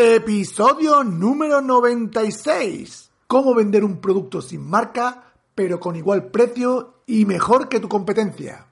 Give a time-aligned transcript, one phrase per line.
[0.00, 3.10] Episodio número 96.
[3.26, 5.24] Cómo vender un producto sin marca,
[5.56, 8.68] pero con igual precio y mejor que tu competencia.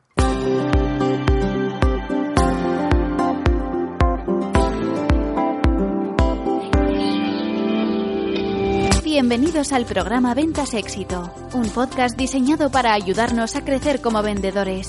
[9.02, 14.88] Bienvenidos al programa Ventas Éxito, un podcast diseñado para ayudarnos a crecer como vendedores.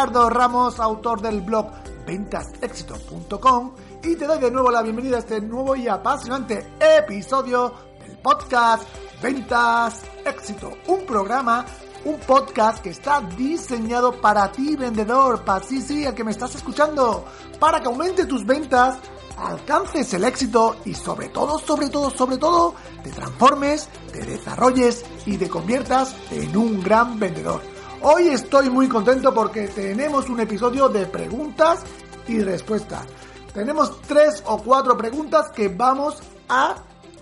[0.00, 1.66] Ricardo Ramos, autor del blog
[2.06, 8.16] ventasexito.com y te doy de nuevo la bienvenida a este nuevo y apasionante episodio del
[8.16, 8.84] podcast
[9.22, 11.66] Ventas Éxito, un programa,
[12.06, 17.26] un podcast que está diseñado para ti vendedor, para sí, sí, que me estás escuchando,
[17.58, 18.96] para que aumente tus ventas
[19.36, 25.36] alcances el éxito y sobre todo, sobre todo, sobre todo, te transformes, te desarrolles y
[25.36, 27.79] te conviertas en un gran vendedor.
[28.02, 31.82] Hoy estoy muy contento porque tenemos un episodio de preguntas
[32.26, 33.04] y respuestas.
[33.52, 36.76] Tenemos tres o cuatro preguntas que vamos a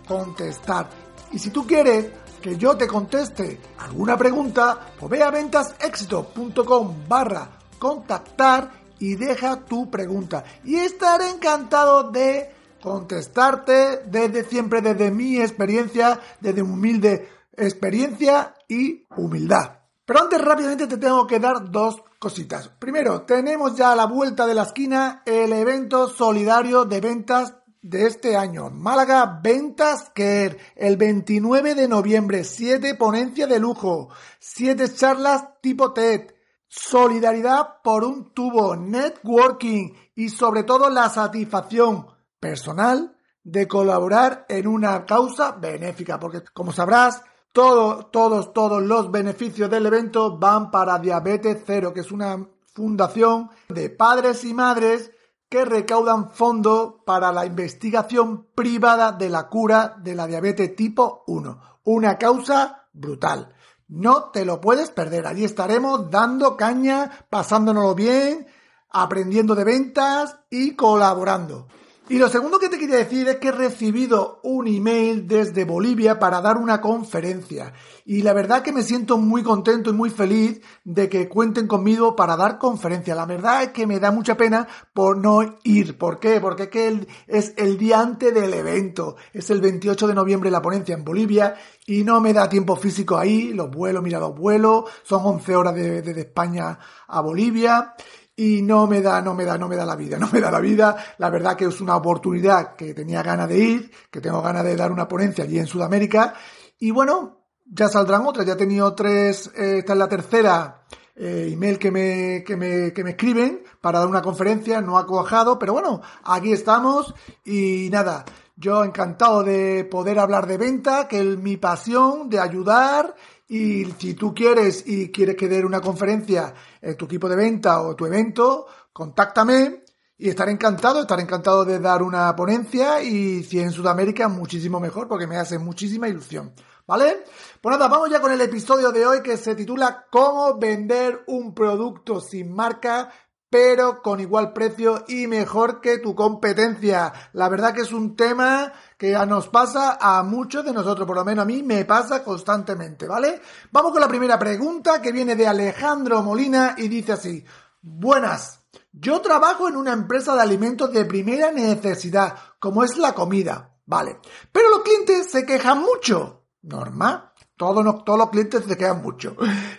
[0.06, 0.88] contestar.
[1.32, 7.58] Y si tú quieres que yo te conteste alguna pregunta, pues ve a ventasexito.com barra
[7.80, 8.70] contactar
[9.00, 10.44] y deja tu pregunta.
[10.62, 19.77] Y estaré encantado de contestarte desde siempre, desde mi experiencia, desde humilde experiencia y humildad.
[20.08, 22.70] Pero antes rápidamente te tengo que dar dos cositas.
[22.70, 28.06] Primero, tenemos ya a la vuelta de la esquina el evento solidario de ventas de
[28.06, 28.70] este año.
[28.70, 34.08] Málaga Ventas Care, el 29 de noviembre, 7 ponencias de lujo,
[34.38, 36.32] 7 charlas tipo TED,
[36.66, 42.06] solidaridad por un tubo, networking y sobre todo la satisfacción
[42.40, 43.14] personal
[43.44, 47.22] de colaborar en una causa benéfica, porque como sabrás,
[47.58, 53.50] todos, todos, todos los beneficios del evento van para Diabetes Cero, que es una fundación
[53.68, 55.10] de padres y madres
[55.48, 61.80] que recaudan fondos para la investigación privada de la cura de la diabetes tipo 1.
[61.82, 63.52] Una causa brutal.
[63.88, 65.26] No te lo puedes perder.
[65.26, 68.46] Allí estaremos dando caña, pasándonos bien,
[68.90, 71.66] aprendiendo de ventas y colaborando.
[72.10, 76.18] Y lo segundo que te quería decir es que he recibido un email desde Bolivia
[76.18, 77.74] para dar una conferencia.
[78.06, 82.16] Y la verdad que me siento muy contento y muy feliz de que cuenten conmigo
[82.16, 83.14] para dar conferencia.
[83.14, 85.98] La verdad es que me da mucha pena por no ir.
[85.98, 86.40] ¿Por qué?
[86.40, 89.16] Porque es que es el día antes del evento.
[89.34, 93.18] Es el 28 de noviembre la ponencia en Bolivia y no me da tiempo físico
[93.18, 93.52] ahí.
[93.52, 94.84] Los vuelos, mira los vuelos.
[95.02, 97.94] Son 11 horas desde de, de España a Bolivia
[98.38, 100.48] y no me da, no me da, no me da la vida, no me da
[100.48, 100.96] la vida.
[101.18, 104.76] La verdad que es una oportunidad que tenía ganas de ir, que tengo ganas de
[104.76, 106.34] dar una ponencia allí en Sudamérica.
[106.78, 110.84] Y bueno, ya saldrán otras, ya he tenido tres, eh, esta es la tercera
[111.16, 115.06] eh, email que me, que, me, que me escriben para dar una conferencia, no ha
[115.06, 117.12] cuajado, pero bueno, aquí estamos
[117.44, 118.24] y nada.
[118.54, 123.16] Yo encantado de poder hablar de venta, que es mi pasión, de ayudar
[123.48, 127.80] y si tú quieres y quieres que dé una conferencia en tu equipo de venta
[127.80, 129.84] o tu evento, contáctame
[130.18, 135.08] y estaré encantado, estaré encantado de dar una ponencia y si en Sudamérica muchísimo mejor
[135.08, 136.52] porque me hace muchísima ilusión.
[136.86, 137.24] ¿Vale?
[137.60, 141.54] Pues nada, vamos ya con el episodio de hoy que se titula ¿Cómo vender un
[141.54, 143.10] producto sin marca
[143.50, 147.12] pero con igual precio y mejor que tu competencia.
[147.32, 151.24] La verdad que es un tema que nos pasa a muchos de nosotros, por lo
[151.24, 153.40] menos a mí me pasa constantemente, ¿vale?
[153.72, 157.44] Vamos con la primera pregunta que viene de Alejandro Molina y dice así,
[157.80, 158.60] buenas,
[158.92, 164.18] yo trabajo en una empresa de alimentos de primera necesidad, como es la comida, ¿vale?
[164.52, 167.32] Pero los clientes se quejan mucho, normal.
[167.58, 169.36] Todos, los clientes se quedan mucho.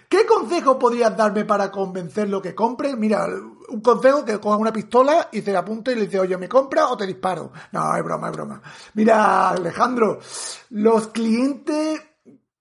[0.09, 2.93] ¿Qué consejo podrías darme para convencerlo que compre?
[2.97, 3.25] Mira,
[3.69, 6.49] un consejo que coja una pistola y se la apunte y le dice, oye, ¿me
[6.49, 7.53] compra o te disparo?
[7.71, 8.61] No, es broma, es broma.
[8.95, 10.19] Mira, Alejandro,
[10.71, 12.01] los clientes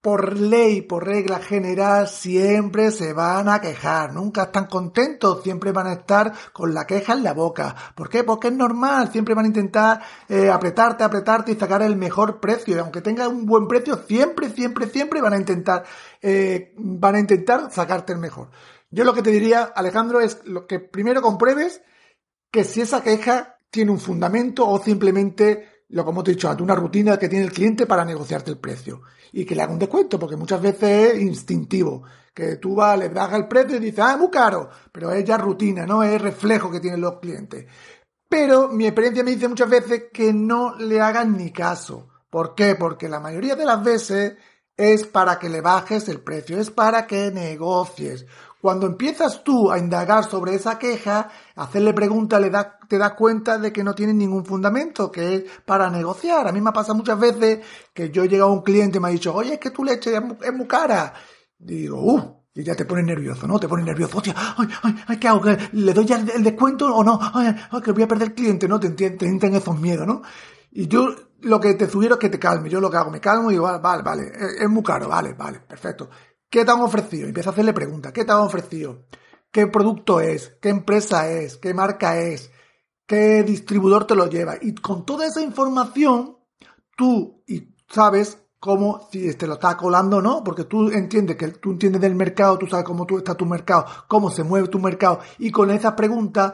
[0.01, 5.87] por ley, por regla general, siempre se van a quejar, nunca están contentos, siempre van
[5.87, 7.75] a estar con la queja en la boca.
[7.95, 8.23] ¿Por qué?
[8.23, 12.75] Porque es normal, siempre van a intentar eh, apretarte, apretarte y sacar el mejor precio.
[12.75, 15.83] Y aunque tenga un buen precio, siempre, siempre, siempre van a intentar,
[16.21, 18.51] eh, van a intentar sacarte el mejor.
[18.91, 21.81] Yo lo que te diría, Alejandro, es lo que primero compruebes
[22.51, 26.63] que si esa queja tiene un fundamento o simplemente, lo como te he dicho antes,
[26.63, 29.01] una rutina que tiene el cliente para negociarte el precio.
[29.31, 32.03] Y que le haga un descuento, porque muchas veces es instintivo.
[32.33, 34.69] Que tú vas, le bajas el precio y dices, ah, es muy caro.
[34.91, 36.03] Pero es ya rutina, ¿no?
[36.03, 37.65] Es reflejo que tienen los clientes.
[38.27, 42.09] Pero mi experiencia me dice muchas veces que no le hagan ni caso.
[42.29, 42.75] ¿Por qué?
[42.75, 44.33] Porque la mayoría de las veces
[44.77, 48.25] es para que le bajes el precio, es para que negocies.
[48.61, 53.57] Cuando empiezas tú a indagar sobre esa queja, hacerle preguntas, le da, te das cuenta
[53.57, 56.45] de que no tiene ningún fundamento, que es para negociar.
[56.45, 57.59] A mí me pasa muchas veces
[57.93, 59.85] que yo he llegado a un cliente y me ha dicho, oye, es que tu
[59.85, 61.13] leche es muy, cara.
[61.57, 63.57] Digo, uh, y ya te pones nervioso, ¿no?
[63.61, 64.17] Te pones nervioso.
[64.17, 65.41] Hostia, ay, ay, ay, ¿qué hago?
[65.71, 67.17] ¿Le doy ya el, descuento o no?
[67.33, 68.77] Ay, ay, que voy a perder cliente, ¿no?
[68.77, 70.21] Te, te, te esos miedos, ¿no?
[70.71, 72.69] Y yo lo que te sugiero es que te calme.
[72.69, 75.07] Yo lo que hago, me calmo y digo, vale, vale, vale es, es muy caro,
[75.07, 76.09] vale, vale, perfecto.
[76.49, 77.27] ¿Qué te han ofrecido?
[77.27, 78.11] Empieza a hacerle preguntas.
[78.11, 79.05] ¿Qué te han ofrecido?
[79.51, 80.57] ¿Qué producto es?
[80.61, 81.57] ¿Qué empresa es?
[81.57, 82.51] ¿Qué marca es?
[83.05, 84.55] ¿Qué distribuidor te lo lleva?
[84.61, 86.37] Y con toda esa información,
[86.95, 91.47] tú y sabes cómo si te lo está colando o no, porque tú entiendes que
[91.49, 94.79] tú entiendes del mercado, tú sabes cómo tú está tu mercado, cómo se mueve tu
[94.79, 96.53] mercado, y con esas preguntas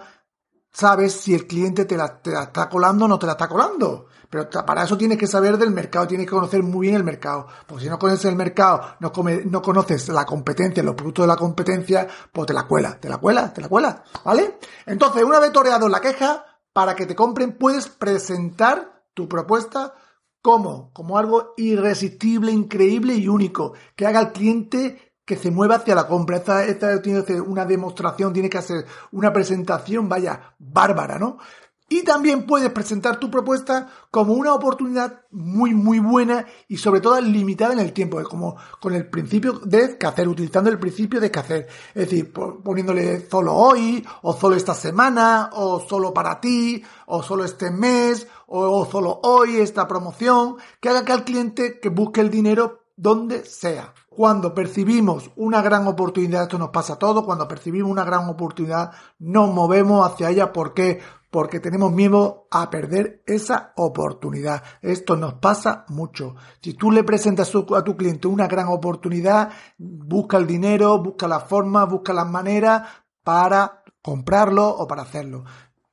[0.71, 3.48] sabes si el cliente te la, te la está colando o no te la está
[3.48, 4.07] colando.
[4.30, 7.48] Pero para eso tienes que saber del mercado, tienes que conocer muy bien el mercado.
[7.68, 9.12] Porque si no conoces el mercado, no,
[9.45, 13.18] no conoces la competencia, los productos de la competencia, pues te la cuela, te la
[13.18, 14.57] cuela, te la cuela, ¿vale?
[14.86, 19.94] Entonces, una vez toreado la queja, para que te compren, puedes presentar tu propuesta
[20.42, 25.95] como, como algo irresistible, increíble y único, que haga al cliente que se mueva hacia
[25.95, 26.38] la compra.
[26.38, 31.38] Esta, esta tiene que hacer una demostración, tiene que hacer una presentación, vaya, bárbara, ¿no?
[31.87, 37.21] Y también puedes presentar tu propuesta como una oportunidad muy, muy buena y sobre todo
[37.21, 41.67] limitada en el tiempo, como con el principio de hacer, utilizando el principio de hacer.
[41.93, 47.45] Es decir, poniéndole solo hoy, o solo esta semana, o solo para ti, o solo
[47.45, 52.31] este mes, o solo hoy esta promoción, que haga que al cliente que busque el
[52.31, 53.93] dinero donde sea.
[54.09, 58.91] Cuando percibimos una gran oportunidad, esto nos pasa a todos, cuando percibimos una gran oportunidad,
[59.19, 60.53] nos movemos hacia ella.
[60.53, 61.01] ¿Por qué?
[61.35, 64.63] Porque tenemos miedo a perder esa oportunidad.
[64.81, 66.37] Esto nos pasa mucho.
[66.61, 71.41] Si tú le presentas a tu cliente una gran oportunidad, busca el dinero, busca la
[71.41, 72.87] forma, busca las maneras
[73.21, 75.43] para comprarlo o para hacerlo.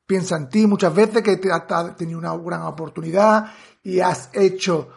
[0.06, 3.46] Piensa en ti muchas veces que has tenido una gran oportunidad
[3.82, 4.90] y has hecho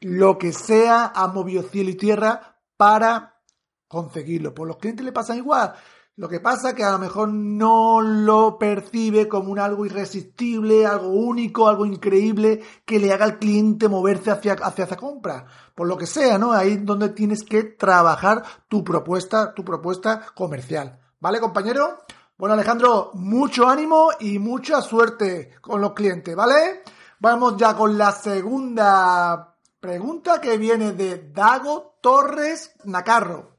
[0.00, 3.42] lo que sea, has movido cielo y tierra para
[3.88, 4.54] conseguirlo.
[4.54, 5.74] Pues los clientes le pasan igual.
[6.16, 10.84] Lo que pasa es que a lo mejor no lo percibe como un algo irresistible,
[10.84, 15.46] algo único, algo increíble que le haga al cliente moverse hacia, hacia esa compra.
[15.74, 16.52] Por lo que sea, ¿no?
[16.52, 21.00] Ahí es donde tienes que trabajar tu propuesta, tu propuesta comercial.
[21.18, 22.00] ¿Vale, compañero?
[22.36, 26.82] Bueno, Alejandro, mucho ánimo y mucha suerte con los clientes, ¿vale?
[27.20, 33.56] Vamos ya con la segunda pregunta que viene de Dago Torres Nacarro.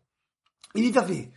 [0.76, 1.34] Y dice así.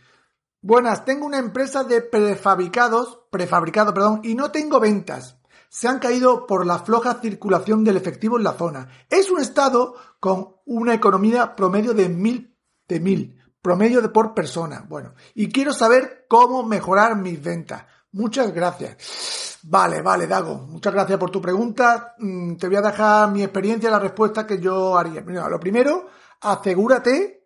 [0.67, 5.37] Buenas, tengo una empresa de prefabricados, prefabricado, perdón, y no tengo ventas.
[5.69, 8.89] Se han caído por la floja circulación del efectivo en la zona.
[9.09, 12.53] Es un estado con una economía promedio de mil,
[12.85, 14.85] de mil, promedio de por persona.
[14.89, 17.85] Bueno, y quiero saber cómo mejorar mis ventas.
[18.11, 19.59] Muchas gracias.
[19.63, 20.55] Vale, vale, Dago.
[20.67, 22.13] Muchas gracias por tu pregunta.
[22.17, 25.21] Mm, te voy a dejar mi experiencia y la respuesta que yo haría.
[25.21, 26.07] lo primero,
[26.41, 27.36] asegúrate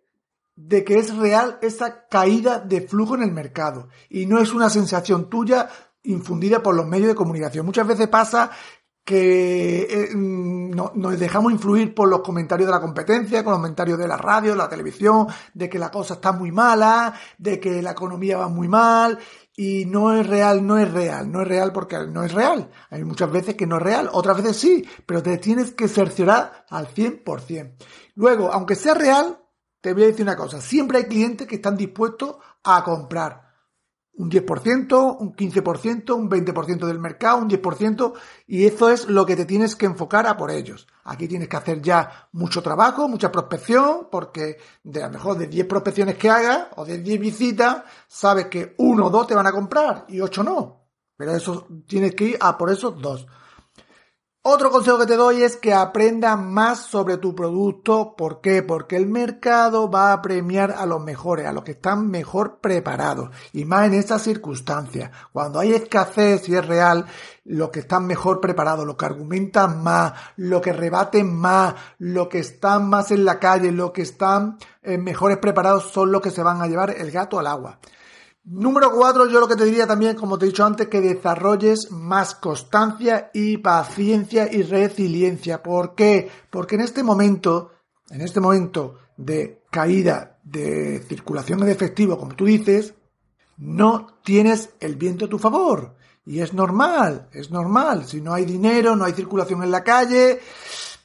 [0.54, 4.70] de que es real esa caída de flujo en el mercado y no es una
[4.70, 5.68] sensación tuya
[6.04, 7.64] infundida por los medios de comunicación.
[7.64, 8.50] Muchas veces pasa
[9.04, 13.98] que eh, mm, nos dejamos influir por los comentarios de la competencia, con los comentarios
[13.98, 17.92] de la radio, la televisión, de que la cosa está muy mala, de que la
[17.92, 19.18] economía va muy mal,
[19.56, 22.70] y no es real, no es real, no es real porque no es real.
[22.90, 26.64] Hay muchas veces que no es real, otras veces sí, pero te tienes que cerciorar
[26.70, 27.74] al 100%.
[28.14, 29.38] Luego, aunque sea real,
[29.82, 33.52] te voy a decir una cosa, siempre hay clientes que están dispuestos a comprar
[34.14, 38.12] un 10%, un 15%, un 20% del mercado, un 10%,
[38.46, 40.86] y eso es lo que te tienes que enfocar a por ellos.
[41.04, 45.46] Aquí tienes que hacer ya mucho trabajo, mucha prospección, porque de a lo mejor de
[45.46, 49.46] 10 prospecciones que hagas o de 10 visitas, sabes que uno o dos te van
[49.46, 50.86] a comprar y ocho no.
[51.16, 53.26] Pero eso tienes que ir a por esos dos.
[54.44, 58.16] Otro consejo que te doy es que aprendas más sobre tu producto.
[58.16, 58.64] ¿Por qué?
[58.64, 63.30] Porque el mercado va a premiar a los mejores, a los que están mejor preparados.
[63.52, 65.12] Y más en estas circunstancias.
[65.32, 67.06] Cuando hay escasez y es real,
[67.44, 72.40] los que están mejor preparados, los que argumentan más, los que rebaten más, los que
[72.40, 76.42] están más en la calle, los que están eh, mejores preparados son los que se
[76.42, 77.78] van a llevar el gato al agua.
[78.44, 81.92] Número cuatro, yo lo que te diría también, como te he dicho antes, que desarrolles
[81.92, 85.62] más constancia y paciencia y resiliencia.
[85.62, 86.28] ¿Por qué?
[86.50, 87.70] Porque en este momento,
[88.10, 92.94] en este momento de caída de circulación de efectivo, como tú dices,
[93.58, 95.94] no tienes el viento a tu favor.
[96.26, 98.06] Y es normal, es normal.
[98.06, 100.40] Si no hay dinero, no hay circulación en la calle,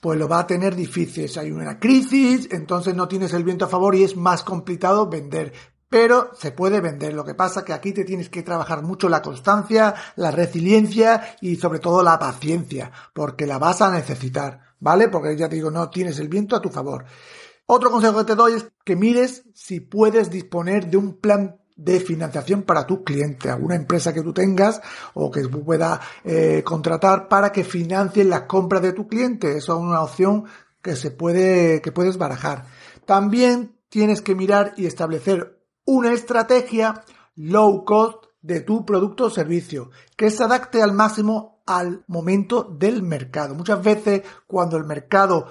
[0.01, 1.29] pues lo va a tener difícil.
[1.29, 5.07] Si hay una crisis, entonces no tienes el viento a favor y es más complicado
[5.07, 5.53] vender.
[5.89, 7.13] Pero se puede vender.
[7.13, 11.55] Lo que pasa que aquí te tienes que trabajar mucho la constancia, la resiliencia y
[11.55, 15.07] sobre todo la paciencia, porque la vas a necesitar, ¿vale?
[15.07, 17.05] Porque ya te digo, no tienes el viento a tu favor.
[17.65, 21.99] Otro consejo que te doy es que mires si puedes disponer de un plan de
[21.99, 24.81] financiación para tu cliente, alguna empresa que tú tengas
[25.13, 29.55] o que pueda eh, contratar para que financie las compras de tu cliente.
[29.55, 30.45] Eso es una opción
[30.81, 32.65] que se puede, que puedes barajar.
[33.05, 35.56] También tienes que mirar y establecer
[35.87, 37.03] una estrategia
[37.35, 43.03] low cost de tu producto o servicio que se adapte al máximo al momento del
[43.03, 43.55] mercado.
[43.55, 45.47] Muchas veces cuando el mercado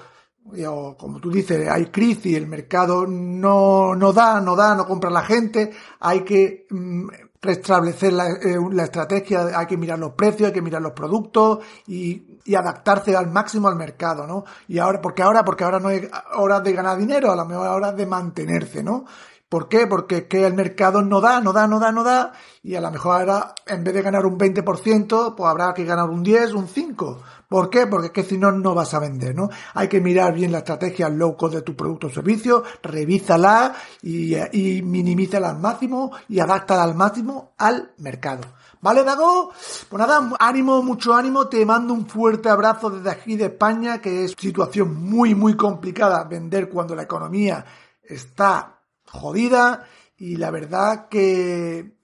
[0.96, 5.22] como tú dices, hay crisis, el mercado no, no da, no da, no compra la
[5.22, 7.08] gente, hay que mm,
[7.42, 11.58] restablecer la, eh, la, estrategia, hay que mirar los precios, hay que mirar los productos
[11.86, 14.44] y, adaptarse al máximo al mercado, ¿no?
[14.68, 17.66] Y ahora, porque ahora, porque ahora no es hora de ganar dinero, a lo mejor
[17.66, 19.04] hora de mantenerse, ¿no?
[19.48, 19.86] ¿Por qué?
[19.86, 22.32] Porque es que el mercado no da, no da, no da, no da,
[22.64, 26.10] y a lo mejor ahora, en vez de ganar un 20%, pues habrá que ganar
[26.10, 27.22] un 10, un 5.
[27.48, 27.86] ¿Por qué?
[27.86, 29.48] Porque es que si no, no vas a vender, ¿no?
[29.74, 33.72] Hay que mirar bien la estrategia low cost de tu producto o servicio, revísala
[34.02, 38.42] y, y minimízala al máximo y adáptala al máximo al mercado.
[38.80, 39.52] ¿Vale, Dago?
[39.88, 41.46] Pues nada, ánimo, mucho ánimo.
[41.46, 46.24] Te mando un fuerte abrazo desde aquí de España, que es situación muy, muy complicada
[46.24, 47.64] vender cuando la economía
[48.02, 48.75] está
[49.10, 49.86] jodida
[50.16, 51.96] y la verdad que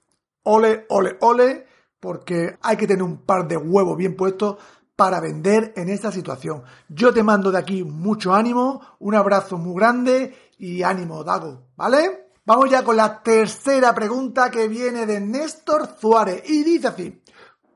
[0.43, 1.67] ole, ole, ole,
[1.99, 4.57] porque hay que tener un par de huevos bien puestos
[4.95, 6.63] para vender en esta situación.
[6.89, 12.29] Yo te mando de aquí mucho ánimo, un abrazo muy grande y ánimo, Dago, ¿vale?
[12.45, 17.23] Vamos ya con la tercera pregunta que viene de Néstor Suárez y dice así,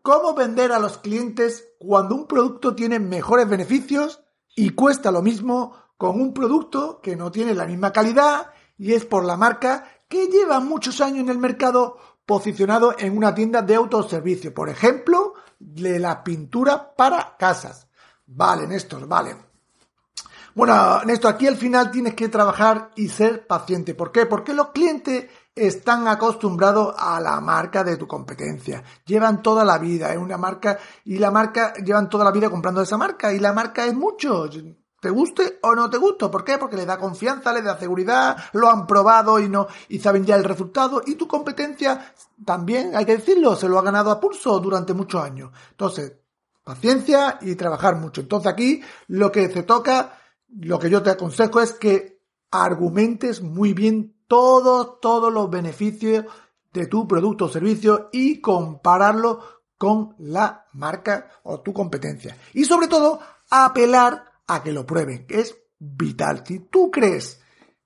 [0.01, 4.21] ¿cómo vender a los clientes cuando un producto tiene mejores beneficios
[4.55, 9.05] y cuesta lo mismo con un producto que no tiene la misma calidad y es
[9.05, 13.75] por la marca que lleva muchos años en el mercado posicionado en una tienda de
[13.75, 14.53] autoservicio.
[14.53, 17.87] Por ejemplo, de la pintura para casas.
[18.25, 19.35] Vale, Néstor, vale.
[20.53, 23.95] Bueno, Néstor, aquí al final tienes que trabajar y ser paciente.
[23.95, 24.25] ¿Por qué?
[24.25, 28.83] Porque los clientes están acostumbrados a la marca de tu competencia.
[29.05, 32.81] Llevan toda la vida, es una marca y la marca llevan toda la vida comprando
[32.81, 34.47] esa marca y la marca es mucho
[34.99, 36.27] te guste o no te guste.
[36.29, 36.57] ¿Por qué?
[36.57, 40.35] Porque le da confianza, le da seguridad, lo han probado y no, y saben ya
[40.35, 41.01] el resultado.
[41.05, 42.13] Y tu competencia
[42.43, 45.51] también, hay que decirlo, se lo ha ganado a pulso durante muchos años.
[45.71, 46.13] Entonces,
[46.63, 48.21] paciencia y trabajar mucho.
[48.21, 52.19] Entonces aquí lo que te toca, lo que yo te aconsejo es que
[52.51, 56.25] argumentes muy bien todos, todos los beneficios
[56.73, 59.41] de tu producto o servicio y compararlo
[59.77, 62.37] con la marca o tu competencia.
[62.53, 66.43] Y sobre todo, apelar a que lo prueben, es vital.
[66.45, 67.41] Si tú crees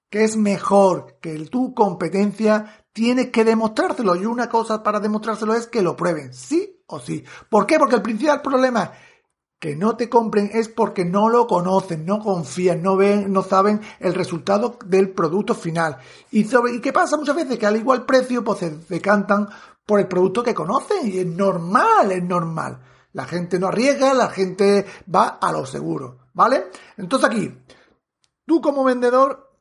[0.09, 4.15] que es mejor que tu competencia, tienes que demostrárselo.
[4.15, 7.23] Y una cosa para demostrárselo es que lo prueben, sí o sí.
[7.49, 7.79] ¿Por qué?
[7.79, 8.91] Porque el principal problema
[9.61, 13.79] que no te compren es porque no lo conocen, no confían, no ven, no saben
[13.99, 15.97] el resultado del producto final.
[16.31, 17.59] Y, sobre, ¿y qué pasa muchas veces?
[17.59, 19.47] Que al igual precio, pues se decantan
[19.85, 21.07] por el producto que conocen.
[21.07, 22.81] Y es normal, es normal.
[23.13, 26.20] La gente no arriesga, la gente va a lo seguro.
[26.33, 26.67] ¿Vale?
[26.97, 27.57] Entonces aquí,
[28.45, 29.51] tú como vendedor,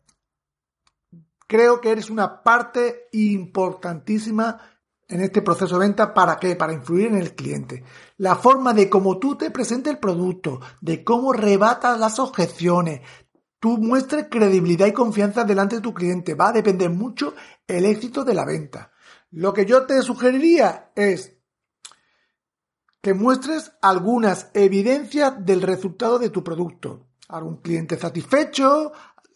[1.46, 4.60] creo que eres una parte importantísima
[5.08, 6.14] en este proceso de venta.
[6.14, 6.54] ¿Para qué?
[6.56, 7.82] Para influir en el cliente.
[8.18, 13.00] La forma de cómo tú te presentes el producto, de cómo rebatas las objeciones,
[13.58, 16.34] tú muestres credibilidad y confianza delante de tu cliente.
[16.34, 17.34] Va a depender mucho
[17.66, 18.92] el éxito de la venta.
[19.32, 21.39] Lo que yo te sugeriría es
[23.00, 27.06] que muestres algunas evidencias del resultado de tu producto.
[27.28, 28.92] Algún cliente satisfecho,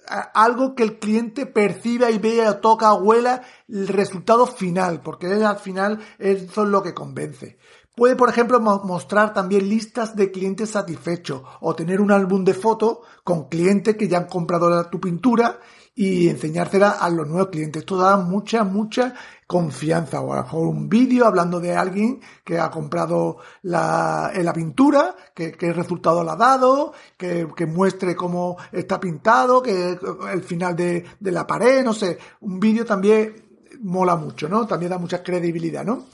[0.06, 6.00] algo que el cliente perciba y vea, toca, huela el resultado final, porque al final
[6.18, 7.59] eso es lo que convence.
[7.96, 12.98] Puede, por ejemplo, mostrar también listas de clientes satisfechos o tener un álbum de fotos
[13.22, 15.60] con clientes que ya han comprado tu pintura
[15.94, 17.82] y enseñársela a los nuevos clientes.
[17.82, 19.14] Esto da mucha, mucha
[19.46, 20.20] confianza.
[20.20, 25.14] O a lo mejor un vídeo hablando de alguien que ha comprado la, la pintura,
[25.32, 29.96] que, que resultado le ha dado, que, que, muestre cómo está pintado, que
[30.32, 32.18] el final de, de la pared, no sé.
[32.40, 33.36] Un vídeo también
[33.82, 34.66] mola mucho, ¿no?
[34.66, 36.06] También da mucha credibilidad, ¿no?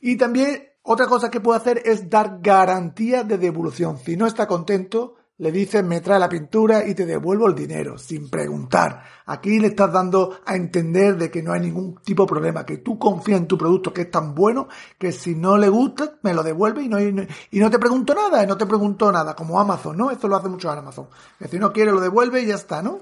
[0.00, 3.98] Y también otra cosa que puede hacer es dar garantía de devolución.
[3.98, 7.98] Si no está contento, le dices me trae la pintura y te devuelvo el dinero,
[7.98, 9.02] sin preguntar.
[9.26, 12.78] Aquí le estás dando a entender de que no hay ningún tipo de problema, que
[12.78, 16.32] tú confías en tu producto, que es tan bueno, que si no le gusta, me
[16.32, 19.60] lo devuelve y no, y no te pregunto nada, y no te pregunto nada, como
[19.60, 20.10] Amazon, ¿no?
[20.10, 21.08] Esto lo hace mucho Amazon.
[21.50, 23.00] Si no quiere, lo devuelve y ya está, ¿no?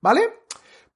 [0.00, 0.39] ¿Vale?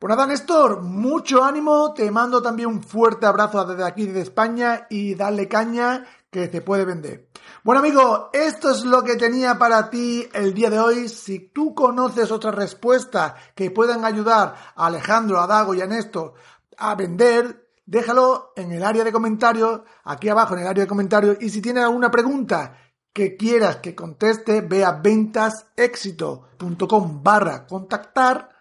[0.04, 4.86] Pues nada, Néstor, mucho ánimo, te mando también un fuerte abrazo desde aquí, desde España,
[4.90, 7.30] y dale caña, que se puede vender.
[7.62, 11.08] Bueno amigo, esto es lo que tenía para ti el día de hoy.
[11.08, 16.34] Si tú conoces otras respuestas que puedan ayudar a Alejandro, a Dago y a Néstor
[16.76, 21.38] a vender, déjalo en el área de comentarios, aquí abajo en el área de comentarios.
[21.40, 22.76] Y si tienes alguna pregunta
[23.10, 28.53] que quieras que conteste, ve a ventasexito.com barra contactar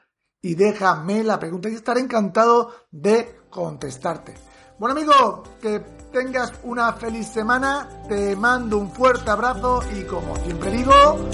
[0.43, 4.35] y déjame la pregunta y estaré encantado de contestarte.
[4.77, 5.79] Bueno amigo, que
[6.11, 10.93] tengas una feliz semana, te mando un fuerte abrazo y como siempre digo,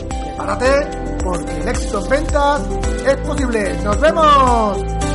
[0.10, 2.62] prepárate porque el éxito en ventas
[3.06, 3.84] es posible.
[3.84, 5.09] ¡Nos vemos!